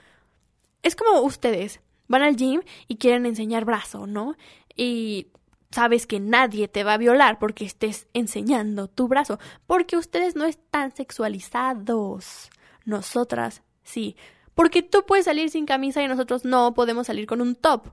Es 0.81 0.95
como 0.95 1.21
ustedes. 1.21 1.79
Van 2.07 2.21
al 2.21 2.35
gym 2.35 2.61
y 2.87 2.97
quieren 2.97 3.25
enseñar 3.25 3.65
brazo, 3.65 4.07
¿no? 4.07 4.35
Y 4.75 5.27
sabes 5.73 6.07
que 6.07 6.19
nadie 6.19 6.67
te 6.67 6.83
va 6.83 6.93
a 6.93 6.97
violar 6.97 7.39
porque 7.39 7.65
estés 7.65 8.07
enseñando 8.13 8.87
tu 8.87 9.07
brazo, 9.07 9.39
porque 9.65 9.97
ustedes 9.97 10.35
no 10.35 10.45
están 10.45 10.95
sexualizados. 10.95 12.49
Nosotras 12.85 13.63
sí, 13.83 14.15
porque 14.55 14.83
tú 14.83 15.05
puedes 15.05 15.25
salir 15.25 15.49
sin 15.49 15.65
camisa 15.65 16.03
y 16.03 16.07
nosotros 16.07 16.45
no 16.45 16.73
podemos 16.73 17.07
salir 17.07 17.25
con 17.25 17.41
un 17.41 17.55
top, 17.55 17.87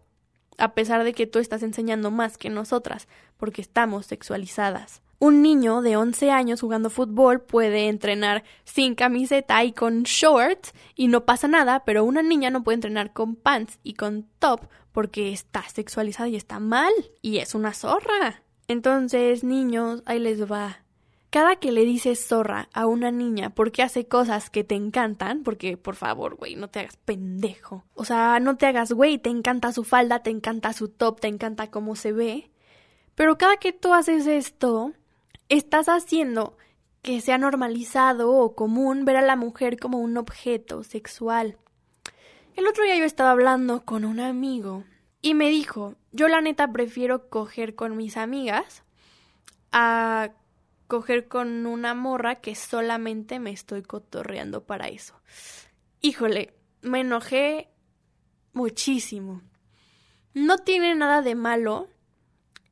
a 0.58 0.74
pesar 0.74 1.04
de 1.04 1.14
que 1.14 1.26
tú 1.26 1.38
estás 1.38 1.62
enseñando 1.62 2.10
más 2.10 2.36
que 2.36 2.50
nosotras, 2.50 3.08
porque 3.36 3.62
estamos 3.62 4.06
sexualizadas. 4.06 5.02
Un 5.18 5.42
niño 5.42 5.82
de 5.82 5.96
11 5.96 6.30
años 6.30 6.62
jugando 6.62 6.88
fútbol 6.88 7.42
puede 7.42 7.88
entrenar 7.88 8.42
sin 8.64 8.94
camiseta 8.94 9.62
y 9.64 9.72
con 9.72 10.02
shorts 10.04 10.72
y 10.94 11.08
no 11.08 11.26
pasa 11.26 11.46
nada, 11.46 11.84
pero 11.84 12.04
una 12.04 12.22
niña 12.22 12.50
no 12.50 12.62
puede 12.62 12.76
entrenar 12.76 13.12
con 13.12 13.36
pants 13.36 13.78
y 13.82 13.94
con 13.94 14.26
top 14.38 14.62
porque 14.92 15.32
está 15.32 15.62
sexualizada 15.68 16.28
y 16.28 16.36
está 16.36 16.58
mal 16.60 16.92
y 17.22 17.38
es 17.38 17.54
una 17.54 17.72
zorra. 17.74 18.42
Entonces, 18.68 19.44
niños, 19.44 20.02
ahí 20.06 20.18
les 20.18 20.50
va. 20.50 20.84
Cada 21.30 21.56
que 21.56 21.70
le 21.70 21.84
dices 21.84 22.26
zorra 22.26 22.68
a 22.72 22.86
una 22.86 23.12
niña 23.12 23.50
porque 23.50 23.82
hace 23.82 24.06
cosas 24.08 24.50
que 24.50 24.64
te 24.64 24.74
encantan, 24.74 25.44
porque 25.44 25.76
por 25.76 25.94
favor, 25.94 26.34
güey, 26.34 26.56
no 26.56 26.68
te 26.68 26.80
hagas 26.80 26.96
pendejo. 26.96 27.84
O 27.94 28.04
sea, 28.04 28.40
no 28.40 28.56
te 28.56 28.66
hagas, 28.66 28.92
güey, 28.92 29.18
te 29.18 29.30
encanta 29.30 29.72
su 29.72 29.84
falda, 29.84 30.24
te 30.24 30.30
encanta 30.30 30.72
su 30.72 30.88
top, 30.88 31.20
te 31.20 31.28
encanta 31.28 31.70
cómo 31.70 31.94
se 31.94 32.12
ve. 32.12 32.50
Pero 33.14 33.38
cada 33.38 33.58
que 33.58 33.72
tú 33.72 33.94
haces 33.94 34.26
esto, 34.26 34.92
estás 35.48 35.88
haciendo 35.88 36.56
que 37.02 37.20
sea 37.20 37.38
normalizado 37.38 38.32
o 38.32 38.54
común 38.54 39.04
ver 39.04 39.16
a 39.16 39.22
la 39.22 39.36
mujer 39.36 39.78
como 39.78 39.98
un 39.98 40.16
objeto 40.16 40.82
sexual. 40.82 41.58
El 42.56 42.66
otro 42.66 42.84
día 42.84 42.96
yo 42.96 43.04
estaba 43.04 43.30
hablando 43.30 43.84
con 43.84 44.04
un 44.04 44.20
amigo 44.20 44.84
y 45.22 45.34
me 45.34 45.48
dijo, 45.48 45.94
yo 46.12 46.28
la 46.28 46.40
neta 46.40 46.72
prefiero 46.72 47.28
coger 47.30 47.74
con 47.74 47.96
mis 47.96 48.16
amigas 48.16 48.82
a 49.72 50.32
coger 50.88 51.28
con 51.28 51.66
una 51.66 51.94
morra 51.94 52.36
que 52.36 52.54
solamente 52.54 53.38
me 53.38 53.50
estoy 53.50 53.82
cotorreando 53.82 54.64
para 54.64 54.88
eso. 54.88 55.14
Híjole, 56.00 56.54
me 56.82 57.00
enojé 57.00 57.68
muchísimo. 58.52 59.42
No 60.34 60.58
tiene 60.58 60.94
nada 60.94 61.22
de 61.22 61.36
malo 61.36 61.88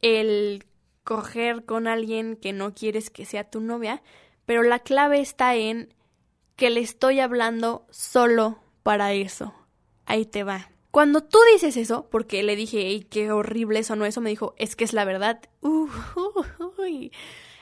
el 0.02 0.64
coger 1.04 1.64
con 1.64 1.86
alguien 1.86 2.36
que 2.36 2.52
no 2.52 2.74
quieres 2.74 3.10
que 3.10 3.24
sea 3.24 3.48
tu 3.48 3.60
novia, 3.60 4.02
pero 4.44 4.62
la 4.62 4.80
clave 4.80 5.20
está 5.20 5.54
en 5.54 5.94
que 6.56 6.70
le 6.70 6.80
estoy 6.80 7.20
hablando 7.20 7.86
solo 7.90 8.58
para 8.82 9.12
eso. 9.12 9.54
Ahí 10.08 10.24
te 10.24 10.42
va. 10.42 10.70
Cuando 10.90 11.22
tú 11.22 11.38
dices 11.52 11.76
eso, 11.76 12.08
porque 12.10 12.42
le 12.42 12.56
dije, 12.56 12.78
¡ay, 12.78 13.02
qué 13.02 13.30
horrible 13.30 13.80
eso 13.80 13.94
no 13.94 14.06
eso! 14.06 14.22
Me 14.22 14.30
dijo, 14.30 14.54
es 14.56 14.74
que 14.74 14.84
es 14.84 14.94
la 14.94 15.04
verdad. 15.04 15.38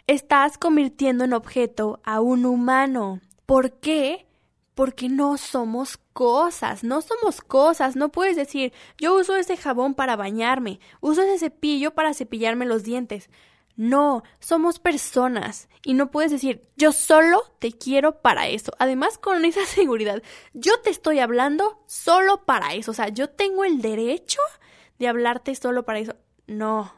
estás 0.06 0.56
convirtiendo 0.56 1.24
en 1.24 1.32
objeto 1.32 2.00
a 2.04 2.20
un 2.20 2.46
humano. 2.46 3.20
¿Por 3.46 3.72
qué? 3.80 4.28
Porque 4.76 5.08
no 5.08 5.38
somos 5.38 5.98
cosas, 6.12 6.84
no 6.84 7.02
somos 7.02 7.40
cosas. 7.40 7.96
No 7.96 8.10
puedes 8.10 8.36
decir, 8.36 8.72
yo 8.96 9.16
uso 9.16 9.34
ese 9.34 9.56
jabón 9.56 9.94
para 9.94 10.14
bañarme, 10.14 10.78
uso 11.00 11.22
ese 11.22 11.38
cepillo 11.38 11.94
para 11.94 12.14
cepillarme 12.14 12.64
los 12.64 12.84
dientes. 12.84 13.28
No, 13.76 14.22
somos 14.40 14.78
personas 14.78 15.68
y 15.84 15.92
no 15.92 16.10
puedes 16.10 16.30
decir, 16.30 16.66
yo 16.76 16.92
solo 16.92 17.42
te 17.58 17.72
quiero 17.72 18.22
para 18.22 18.48
eso. 18.48 18.72
Además, 18.78 19.18
con 19.18 19.44
esa 19.44 19.64
seguridad, 19.66 20.22
yo 20.54 20.80
te 20.80 20.90
estoy 20.90 21.18
hablando 21.18 21.82
solo 21.86 22.44
para 22.44 22.74
eso. 22.74 22.90
O 22.90 22.94
sea, 22.94 23.08
yo 23.08 23.28
tengo 23.28 23.64
el 23.64 23.82
derecho 23.82 24.40
de 24.98 25.08
hablarte 25.08 25.54
solo 25.54 25.84
para 25.84 25.98
eso. 25.98 26.16
No, 26.46 26.92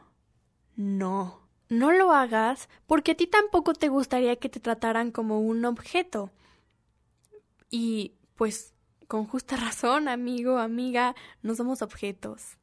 no, 0.75 1.41
no 1.67 1.91
lo 1.91 2.13
hagas 2.13 2.69
porque 2.87 3.11
a 3.11 3.15
ti 3.15 3.27
tampoco 3.27 3.73
te 3.73 3.89
gustaría 3.89 4.37
que 4.37 4.47
te 4.47 4.61
trataran 4.61 5.11
como 5.11 5.41
un 5.41 5.65
objeto. 5.65 6.31
Y 7.69 8.15
pues 8.35 8.73
con 9.07 9.25
justa 9.25 9.55
razón, 9.57 10.07
amigo, 10.07 10.59
amiga, 10.59 11.13
no 11.41 11.55
somos 11.55 11.81
objetos. 11.81 12.57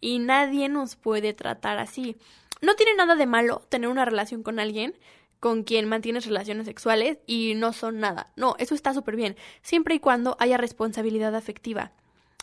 Y 0.00 0.18
nadie 0.18 0.68
nos 0.68 0.96
puede 0.96 1.32
tratar 1.34 1.78
así. 1.78 2.16
No 2.60 2.74
tiene 2.74 2.94
nada 2.94 3.14
de 3.14 3.26
malo 3.26 3.62
tener 3.68 3.88
una 3.88 4.04
relación 4.04 4.42
con 4.42 4.58
alguien 4.58 4.94
con 5.40 5.62
quien 5.62 5.88
mantienes 5.88 6.26
relaciones 6.26 6.66
sexuales 6.66 7.18
y 7.26 7.54
no 7.54 7.72
son 7.72 8.00
nada. 8.00 8.32
No, 8.36 8.56
eso 8.58 8.74
está 8.74 8.94
súper 8.94 9.16
bien, 9.16 9.36
siempre 9.62 9.94
y 9.94 10.00
cuando 10.00 10.36
haya 10.40 10.56
responsabilidad 10.56 11.34
afectiva. 11.34 11.92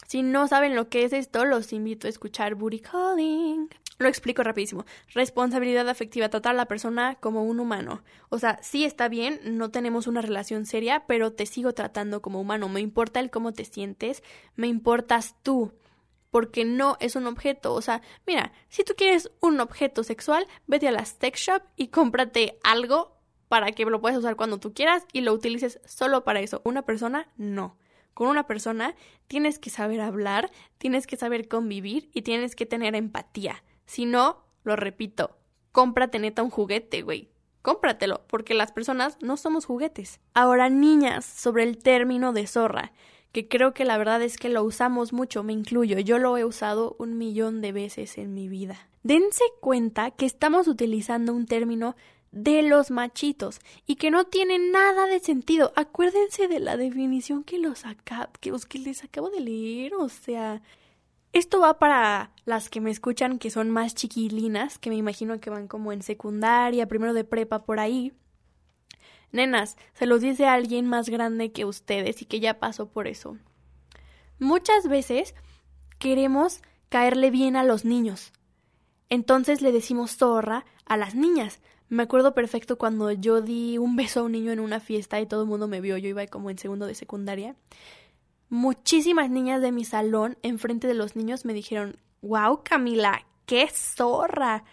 Si 0.08 0.22
no 0.22 0.48
saben 0.48 0.76
lo 0.76 0.88
que 0.90 1.04
es 1.04 1.14
esto, 1.14 1.46
los 1.46 1.74
invito 1.74 2.08
a 2.08 2.10
escuchar 2.10 2.56
Booty 2.56 2.80
Calling. 2.80 3.70
Lo 3.98 4.08
explico 4.08 4.44
rapidísimo. 4.44 4.86
Responsabilidad 5.14 5.90
afectiva, 5.90 6.30
tratar 6.30 6.54
a 6.54 6.58
la 6.58 6.68
persona 6.68 7.16
como 7.16 7.44
un 7.44 7.60
humano. 7.60 8.04
O 8.30 8.38
sea, 8.38 8.60
sí 8.62 8.86
está 8.86 9.08
bien, 9.08 9.40
no 9.44 9.72
tenemos 9.72 10.06
una 10.06 10.22
relación 10.22 10.66
seria, 10.66 11.06
pero 11.08 11.32
te 11.32 11.46
sigo 11.46 11.74
tratando 11.74 12.22
como 12.22 12.40
humano. 12.40 12.70
Me 12.70 12.82
importa 12.82 13.20
el 13.20 13.32
cómo 13.32 13.54
te 13.54 13.66
sientes, 13.66 14.22
me 14.56 14.68
importas 14.68 15.36
tú. 15.42 15.72
Porque 16.36 16.66
no 16.66 16.98
es 17.00 17.16
un 17.16 17.28
objeto. 17.28 17.74
O 17.74 17.82
sea, 17.82 18.02
mira, 18.28 18.52
si 18.68 18.84
tú 18.84 18.92
quieres 18.98 19.32
un 19.40 19.62
objeto 19.62 20.04
sexual, 20.04 20.46
vete 20.68 20.90
a 20.90 20.92
la 20.92 21.06
sex 21.06 21.40
shop 21.40 21.62
y 21.78 21.88
cómprate 21.88 22.60
algo 22.62 23.16
para 23.48 23.72
que 23.72 23.86
lo 23.86 24.02
puedas 24.02 24.18
usar 24.18 24.36
cuando 24.36 24.58
tú 24.58 24.74
quieras 24.74 25.06
y 25.14 25.22
lo 25.22 25.32
utilices 25.32 25.80
solo 25.86 26.26
para 26.26 26.42
eso. 26.42 26.60
Una 26.66 26.82
persona, 26.82 27.30
no 27.38 27.78
con 28.14 28.28
una 28.28 28.48
persona, 28.48 28.96
tienes 29.28 29.60
que 29.60 29.70
saber 29.70 30.02
hablar, 30.02 30.52
tienes 30.78 31.08
que 31.08 31.16
saber 31.16 31.48
convivir 31.48 32.10
y 32.14 32.24
tienes 32.24 32.58
que 32.58 32.66
tener 32.66 32.96
empatía. 32.96 33.64
Si 33.86 34.04
no, 34.04 34.44
lo 34.66 34.76
repito, 34.76 35.38
cómprate 35.72 36.20
neta 36.20 36.44
un 36.44 36.50
juguete, 36.50 37.02
güey. 37.02 37.30
Cómpratelo, 37.62 38.26
porque 38.28 38.56
las 38.56 38.74
personas 38.74 39.18
no 39.22 39.38
somos 39.38 39.64
juguetes. 39.64 40.20
Ahora, 40.34 40.68
niñas, 40.68 41.24
sobre 41.24 41.64
el 41.64 41.78
término 41.78 42.34
de 42.34 42.46
zorra, 42.46 42.92
que 43.36 43.50
creo 43.50 43.74
que 43.74 43.84
la 43.84 43.98
verdad 43.98 44.22
es 44.22 44.38
que 44.38 44.48
lo 44.48 44.64
usamos 44.64 45.12
mucho, 45.12 45.44
me 45.44 45.52
incluyo, 45.52 46.00
yo 46.00 46.20
lo 46.20 46.38
he 46.38 46.46
usado 46.46 46.96
un 47.00 47.18
millón 47.18 47.60
de 47.60 47.74
veces 47.74 48.18
en 48.18 48.34
mi 48.34 48.48
vida. 48.48 48.88
Dense 49.04 49.44
cuenta 49.60 50.12
que 50.12 50.26
estamos 50.26 50.70
utilizando 50.70 51.34
un 51.34 51.46
término 51.46 51.98
de 52.32 52.62
los 52.62 52.92
machitos 52.92 53.60
y 53.86 53.98
que 53.98 54.10
no 54.10 54.24
tiene 54.24 54.58
nada 54.58 55.08
de 55.08 55.20
sentido. 55.20 55.74
Acuérdense 55.76 56.48
de 56.48 56.62
la 56.62 56.78
definición 56.78 57.44
que 57.44 57.60
los 57.60 57.84
que, 58.40 58.54
que 58.70 58.80
les 58.80 59.04
acabo 59.04 59.30
de 59.30 59.42
leer, 59.42 59.96
o 59.96 60.08
sea, 60.08 60.62
esto 61.34 61.60
va 61.60 61.78
para 61.78 62.32
las 62.46 62.70
que 62.70 62.80
me 62.80 62.90
escuchan 62.90 63.38
que 63.38 63.50
son 63.50 63.70
más 63.70 63.96
chiquilinas, 63.96 64.80
que 64.80 64.90
me 64.90 64.96
imagino 64.96 65.42
que 65.42 65.50
van 65.50 65.68
como 65.68 65.92
en 65.92 66.04
secundaria, 66.04 66.88
primero 66.88 67.14
de 67.14 67.26
prepa 67.26 67.66
por 67.66 67.82
ahí. 67.82 68.14
Nenas, 69.36 69.78
se 69.94 70.06
los 70.06 70.22
dice 70.22 70.48
alguien 70.48 70.88
más 70.88 71.10
grande 71.10 71.52
que 71.52 71.66
ustedes 71.66 72.22
y 72.22 72.26
que 72.26 72.40
ya 72.40 72.60
pasó 72.60 72.88
por 72.88 73.08
eso. 73.08 73.38
Muchas 74.40 74.88
veces 74.88 75.36
queremos 76.00 76.62
caerle 76.90 77.30
bien 77.30 77.56
a 77.56 77.64
los 77.64 77.86
niños. 77.86 78.32
Entonces 79.10 79.62
le 79.62 79.72
decimos 79.72 80.18
zorra 80.18 80.66
a 80.86 80.98
las 80.98 81.16
niñas. 81.16 81.60
Me 81.90 82.04
acuerdo 82.04 82.34
perfecto 82.34 82.78
cuando 82.78 83.12
yo 83.12 83.42
di 83.42 83.78
un 83.78 83.96
beso 83.96 84.22
a 84.22 84.24
un 84.24 84.32
niño 84.32 84.52
en 84.52 84.60
una 84.60 84.80
fiesta 84.80 85.20
y 85.22 85.28
todo 85.28 85.44
el 85.44 85.48
mundo 85.48 85.68
me 85.68 85.82
vio, 85.82 85.98
yo 85.98 86.10
iba 86.10 86.26
como 86.28 86.50
en 86.50 86.58
segundo 86.58 86.88
de 86.88 86.96
secundaria. 86.96 87.56
Muchísimas 88.50 89.30
niñas 89.30 89.62
de 89.62 89.72
mi 89.72 89.86
salón, 89.86 90.38
enfrente 90.42 90.88
de 90.88 90.94
los 90.94 91.16
niños, 91.16 91.46
me 91.46 91.54
dijeron, 91.54 91.98
wow, 92.22 92.62
Camila, 92.64 93.26
qué 93.46 93.68
zorra. 93.68 94.64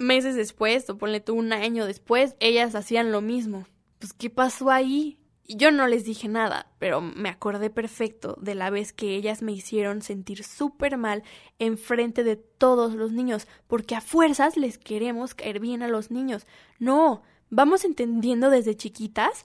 Meses 0.00 0.34
después, 0.34 0.88
o 0.88 0.96
ponle 0.96 1.20
tú 1.20 1.34
un 1.34 1.52
año 1.52 1.84
después, 1.84 2.34
ellas 2.40 2.74
hacían 2.74 3.12
lo 3.12 3.20
mismo. 3.20 3.66
Pues, 3.98 4.14
¿qué 4.14 4.30
pasó 4.30 4.70
ahí? 4.70 5.18
Yo 5.46 5.72
no 5.72 5.86
les 5.86 6.06
dije 6.06 6.26
nada, 6.26 6.72
pero 6.78 7.02
me 7.02 7.28
acordé 7.28 7.68
perfecto 7.68 8.34
de 8.40 8.54
la 8.54 8.70
vez 8.70 8.94
que 8.94 9.14
ellas 9.14 9.42
me 9.42 9.52
hicieron 9.52 10.00
sentir 10.00 10.42
súper 10.42 10.96
mal 10.96 11.22
enfrente 11.58 12.24
de 12.24 12.36
todos 12.36 12.94
los 12.94 13.12
niños, 13.12 13.46
porque 13.66 13.94
a 13.94 14.00
fuerzas 14.00 14.56
les 14.56 14.78
queremos 14.78 15.34
caer 15.34 15.60
bien 15.60 15.82
a 15.82 15.88
los 15.88 16.10
niños. 16.10 16.46
No, 16.78 17.20
vamos 17.50 17.84
entendiendo 17.84 18.48
desde 18.48 18.78
chiquitas 18.78 19.44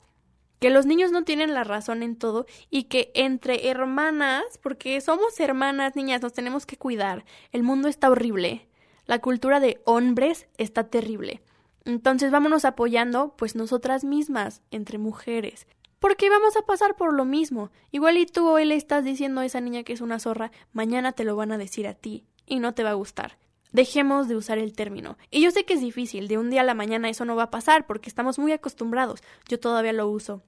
que 0.60 0.70
los 0.70 0.86
niños 0.86 1.12
no 1.12 1.26
tienen 1.26 1.54
la 1.54 1.66
razón 1.66 2.02
en 2.02 2.16
todo 2.16 2.46
y 2.70 2.84
que 2.84 3.12
entre 3.14 3.68
hermanas, 3.68 4.46
porque 4.64 5.02
somos 5.02 5.38
hermanas, 5.42 5.98
niñas, 5.98 6.22
nos 6.22 6.32
tenemos 6.32 6.66
que 6.66 6.78
cuidar. 6.78 7.26
El 7.52 7.64
mundo 7.64 7.90
está 7.90 8.10
horrible. 8.10 8.70
La 9.06 9.20
cultura 9.20 9.60
de 9.60 9.82
hombres 9.86 10.48
está 10.58 10.86
terrible. 10.86 11.42
Entonces 11.86 12.32
vámonos 12.32 12.66
apoyando, 12.66 13.36
pues 13.38 13.56
nosotras 13.56 14.04
mismas, 14.04 14.62
entre 14.72 14.98
mujeres. 14.98 15.68
Porque 16.00 16.30
vamos 16.30 16.58
a 16.58 16.64
pasar 16.64 16.96
por 16.96 17.14
lo 17.14 17.26
mismo. 17.26 17.72
Igual 17.92 18.18
y 18.18 18.26
tú 18.26 18.48
hoy 18.48 18.66
le 18.66 18.76
estás 18.76 19.04
diciendo 19.04 19.42
a 19.42 19.46
esa 19.46 19.62
niña 19.62 19.84
que 19.84 19.94
es 19.94 20.02
una 20.02 20.20
zorra, 20.20 20.52
mañana 20.74 21.12
te 21.12 21.24
lo 21.24 21.36
van 21.36 21.52
a 21.52 21.58
decir 21.58 21.88
a 21.88 21.94
ti 21.94 22.26
y 22.46 22.60
no 22.60 22.74
te 22.74 22.84
va 22.84 22.92
a 22.92 22.96
gustar. 22.96 23.38
Dejemos 23.72 24.28
de 24.28 24.36
usar 24.36 24.58
el 24.58 24.74
término. 24.74 25.18
Y 25.30 25.42
yo 25.42 25.52
sé 25.52 25.66
que 25.66 25.74
es 25.74 25.82
difícil, 25.82 26.28
de 26.28 26.38
un 26.38 26.50
día 26.50 26.62
a 26.62 26.66
la 26.66 26.74
mañana 26.74 27.10
eso 27.10 27.26
no 27.26 27.36
va 27.36 27.44
a 27.44 27.52
pasar 27.52 27.86
porque 27.86 28.10
estamos 28.10 28.40
muy 28.40 28.52
acostumbrados. 28.52 29.22
Yo 29.48 29.60
todavía 29.60 29.94
lo 29.94 30.08
uso. 30.08 30.42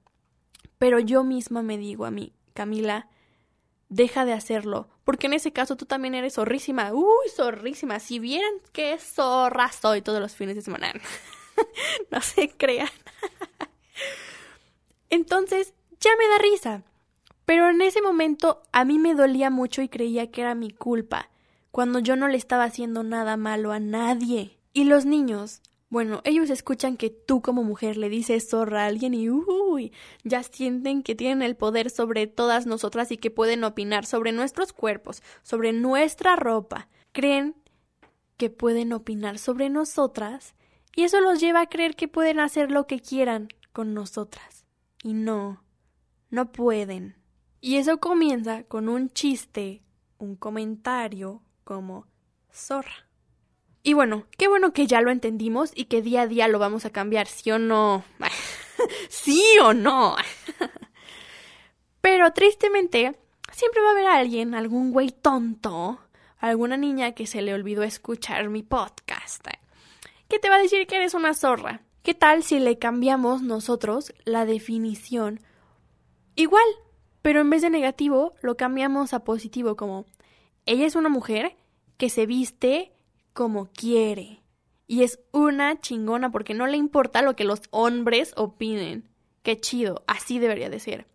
Pero 0.77 0.99
yo 0.99 1.23
misma 1.23 1.61
me 1.61 1.77
digo 1.77 2.05
a 2.05 2.11
mí, 2.11 2.33
Camila, 2.53 3.09
deja 3.89 4.25
de 4.25 4.33
hacerlo, 4.33 4.87
porque 5.03 5.27
en 5.27 5.33
ese 5.33 5.53
caso 5.53 5.75
tú 5.75 5.85
también 5.85 6.15
eres 6.15 6.35
zorrísima. 6.35 6.93
Uy, 6.93 7.29
zorrísima. 7.35 7.99
Si 7.99 8.19
vieran 8.19 8.53
qué 8.73 8.97
zorra 8.99 9.71
soy 9.71 10.01
todos 10.01 10.19
los 10.19 10.35
fines 10.35 10.55
de 10.55 10.61
semana. 10.61 10.91
no 12.11 12.21
se 12.21 12.49
crean. 12.49 12.89
Entonces, 15.09 15.73
ya 15.99 16.11
me 16.17 16.27
da 16.27 16.37
risa. 16.39 16.83
Pero 17.45 17.69
en 17.69 17.81
ese 17.81 18.01
momento 18.01 18.63
a 18.73 18.83
mí 18.83 18.99
me 18.99 19.15
dolía 19.15 19.49
mucho 19.49 19.81
y 19.81 19.87
creía 19.87 20.29
que 20.31 20.41
era 20.41 20.53
mi 20.53 20.69
culpa, 20.69 21.29
cuando 21.71 21.99
yo 21.99 22.17
no 22.17 22.27
le 22.27 22.37
estaba 22.37 22.65
haciendo 22.65 23.03
nada 23.03 23.37
malo 23.37 23.71
a 23.71 23.79
nadie. 23.79 24.57
Y 24.73 24.83
los 24.83 25.05
niños, 25.05 25.61
bueno, 25.89 26.21
ellos 26.25 26.49
escuchan 26.49 26.97
que 26.97 27.09
tú 27.09 27.41
como 27.41 27.63
mujer 27.63 27.95
le 27.95 28.09
dices 28.09 28.49
zorra 28.49 28.83
a 28.83 28.87
alguien 28.87 29.13
y 29.13 29.29
uy, 29.29 29.93
ya 30.23 30.43
sienten 30.43 31.01
que 31.01 31.15
tienen 31.15 31.41
el 31.41 31.55
poder 31.55 31.89
sobre 31.89 32.27
todas 32.27 32.65
nosotras 32.65 33.11
y 33.11 33.17
que 33.17 33.31
pueden 33.31 33.63
opinar 33.63 34.05
sobre 34.05 34.33
nuestros 34.33 34.73
cuerpos, 34.73 35.23
sobre 35.43 35.71
nuestra 35.71 36.35
ropa. 36.35 36.89
Creen 37.13 37.55
que 38.35 38.49
pueden 38.49 38.91
opinar 38.91 39.39
sobre 39.39 39.69
nosotras 39.69 40.55
y 40.93 41.03
eso 41.03 41.21
los 41.21 41.39
lleva 41.39 41.61
a 41.61 41.69
creer 41.69 41.95
que 41.95 42.09
pueden 42.09 42.39
hacer 42.39 42.69
lo 42.69 42.85
que 42.85 42.99
quieran 42.99 43.47
con 43.71 43.93
nosotras. 43.93 44.65
Y 45.03 45.13
no, 45.13 45.63
no 46.29 46.51
pueden. 46.51 47.15
Y 47.61 47.77
eso 47.77 47.99
comienza 47.99 48.63
con 48.63 48.89
un 48.89 49.09
chiste, 49.09 49.83
un 50.17 50.35
comentario 50.35 51.43
como 51.63 52.07
zorra. 52.51 53.06
Y 53.87 53.93
bueno, 53.93 54.25
qué 54.37 54.49
bueno 54.49 54.73
que 54.73 54.85
ya 54.85 54.99
lo 54.99 55.11
entendimos 55.11 55.71
y 55.73 55.85
que 55.85 56.01
día 56.01 56.23
a 56.23 56.27
día 56.27 56.49
lo 56.49 56.59
vamos 56.59 56.83
a 56.83 56.89
cambiar, 56.89 57.25
sí 57.25 57.51
o 57.51 57.57
no. 57.57 58.03
sí 59.07 59.41
o 59.63 59.73
no. 59.73 60.17
Pero 62.01 62.33
tristemente, 62.33 63.17
siempre 63.49 63.81
va 63.81 63.87
a 63.87 63.91
haber 63.91 64.07
alguien, 64.07 64.55
algún 64.55 64.91
güey 64.91 65.11
tonto, 65.11 66.01
alguna 66.37 66.75
niña 66.75 67.13
que 67.13 67.27
se 67.27 67.41
le 67.41 67.53
olvidó 67.53 67.83
escuchar 67.83 68.49
mi 68.49 68.61
podcast, 68.61 69.47
que 70.27 70.37
te 70.37 70.49
va 70.49 70.55
a 70.57 70.61
decir 70.61 70.85
que 70.85 70.97
eres 70.97 71.13
una 71.13 71.33
zorra. 71.33 71.79
¿Qué 72.03 72.13
tal 72.13 72.43
si 72.43 72.59
le 72.59 72.77
cambiamos 72.77 73.41
nosotros 73.41 74.13
la 74.25 74.45
definición? 74.45 75.39
Igual, 76.35 76.67
pero 77.21 77.39
en 77.39 77.49
vez 77.49 77.61
de 77.61 77.69
negativo, 77.69 78.33
lo 78.41 78.57
cambiamos 78.57 79.13
a 79.13 79.23
positivo, 79.23 79.77
como 79.77 80.05
ella 80.65 80.85
es 80.85 80.97
una 80.97 81.07
mujer 81.07 81.55
que 81.95 82.09
se 82.09 82.25
viste 82.25 82.91
como 83.37 83.69
quiere. 83.71 84.41
Y 84.87 85.03
es 85.03 85.19
una 85.31 85.79
chingona 85.79 86.31
porque 86.31 86.55
no 86.55 86.65
le 86.65 86.77
importa 86.77 87.21
lo 87.21 87.35
que 87.35 87.43
los 87.43 87.61
hombres 87.69 88.33
opinen. 88.35 89.07
Qué 89.43 89.59
chido, 89.59 90.03
así 90.07 90.39
debería 90.39 90.71
de 90.71 90.79
ser. 90.79 91.05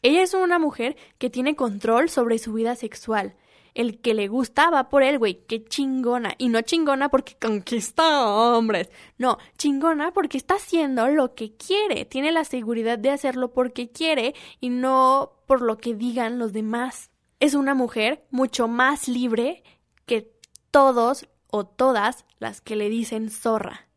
Ella 0.00 0.22
es 0.22 0.32
una 0.32 0.58
mujer 0.58 0.96
que 1.18 1.28
tiene 1.28 1.54
control 1.54 2.08
sobre 2.08 2.38
su 2.38 2.54
vida 2.54 2.76
sexual 2.76 3.36
el 3.74 4.00
que 4.00 4.14
le 4.14 4.26
gusta 4.26 4.70
va 4.70 4.88
por 4.88 5.02
él, 5.02 5.18
güey, 5.18 5.44
qué 5.46 5.62
chingona. 5.62 6.34
Y 6.38 6.48
no 6.48 6.62
chingona 6.62 7.10
porque 7.10 7.36
conquista 7.38 8.26
hombres. 8.26 8.90
No, 9.18 9.36
chingona 9.58 10.12
porque 10.12 10.38
está 10.38 10.54
haciendo 10.54 11.08
lo 11.08 11.34
que 11.34 11.54
quiere. 11.56 12.06
Tiene 12.06 12.32
la 12.32 12.44
seguridad 12.44 12.98
de 12.98 13.10
hacerlo 13.10 13.52
porque 13.52 13.90
quiere 13.90 14.34
y 14.60 14.70
no 14.70 15.32
por 15.46 15.60
lo 15.60 15.76
que 15.76 15.94
digan 15.94 16.38
los 16.38 16.54
demás. 16.54 17.10
Es 17.38 17.52
una 17.52 17.74
mujer 17.74 18.24
mucho 18.30 18.66
más 18.66 19.08
libre 19.08 19.62
que 20.06 20.32
todos 20.70 21.28
o 21.48 21.64
todas 21.64 22.24
las 22.38 22.60
que 22.60 22.76
le 22.76 22.88
dicen 22.88 23.30
zorra. 23.30 23.88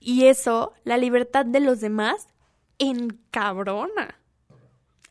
Y 0.00 0.26
eso, 0.26 0.72
la 0.84 0.96
libertad 0.96 1.44
de 1.44 1.60
los 1.60 1.80
demás, 1.80 2.28
encabrona 2.78 4.18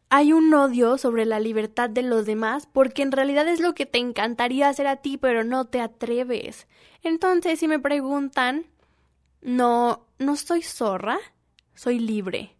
hay 0.09 0.31
un 0.31 0.53
odio 0.53 0.97
sobre 0.97 1.25
la 1.25 1.39
libertad 1.39 1.89
de 1.89 2.01
los 2.01 2.25
demás 2.25 2.67
porque 2.71 3.01
en 3.01 3.11
realidad 3.11 3.47
es 3.47 3.59
lo 3.59 3.75
que 3.75 3.85
te 3.85 3.97
encantaría 3.97 4.69
hacer 4.69 4.87
a 4.87 4.97
ti, 4.97 5.17
pero 5.17 5.43
no 5.43 5.65
te 5.65 5.81
atreves. 5.81 6.67
Entonces, 7.03 7.59
si 7.59 7.67
me 7.67 7.79
preguntan, 7.79 8.65
no, 9.41 10.05
no 10.17 10.35
soy 10.37 10.61
zorra, 10.61 11.17
soy 11.75 11.99
libre. 11.99 12.55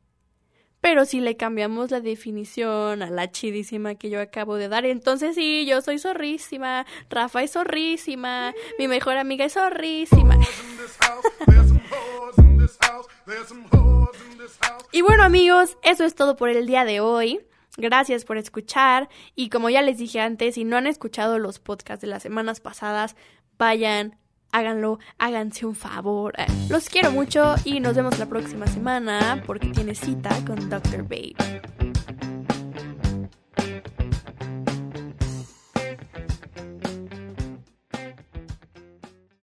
Pero 0.81 1.05
si 1.05 1.19
le 1.19 1.35
cambiamos 1.35 1.91
la 1.91 2.01
definición 2.01 3.01
a 3.01 3.09
la 3.09 3.31
chidísima 3.31 3.95
que 3.95 4.09
yo 4.09 4.21
acabo 4.21 4.55
de 4.55 4.69
dar, 4.69 4.85
entonces 4.85 5.35
sí, 5.35 5.65
yo 5.65 5.81
soy 5.81 5.99
zorrísima, 5.99 6.85
Rafa 7.09 7.43
es 7.43 7.53
zorrísima, 7.53 8.53
mi 8.77 8.87
mejor 8.87 9.17
amiga 9.17 9.45
es 9.45 9.53
zorrísima. 9.53 10.37
Y 14.91 15.01
bueno 15.01 15.23
amigos, 15.23 15.77
eso 15.83 16.05
es 16.05 16.15
todo 16.15 16.35
por 16.35 16.49
el 16.49 16.65
día 16.65 16.85
de 16.85 16.99
hoy. 16.99 17.41
Gracias 17.77 18.25
por 18.25 18.37
escuchar 18.37 19.07
y 19.35 19.49
como 19.49 19.69
ya 19.69 19.83
les 19.83 19.99
dije 19.99 20.19
antes, 20.19 20.55
si 20.55 20.63
no 20.63 20.77
han 20.77 20.87
escuchado 20.87 21.37
los 21.37 21.59
podcasts 21.59 22.01
de 22.01 22.07
las 22.07 22.23
semanas 22.23 22.59
pasadas, 22.59 23.15
vayan, 23.59 24.17
háganlo, 24.57 24.99
háganse 25.19 25.65
un 25.65 25.75
favor. 25.75 26.33
Eh, 26.37 26.45
los 26.69 26.89
quiero 26.89 27.11
mucho 27.11 27.55
y 27.63 27.79
nos 27.79 27.95
vemos 27.95 28.17
la 28.17 28.25
próxima 28.25 28.65
semana 28.67 29.43
porque 29.45 29.67
tiene 29.67 29.93
cita 29.93 30.29
con 30.45 30.69
Dr. 30.69 31.03
Babe. 31.03 31.86